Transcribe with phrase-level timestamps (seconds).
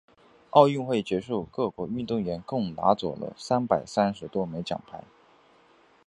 [0.49, 5.03] 奥运会结束，各国运动员共拿走了三百三十多枚奖牌。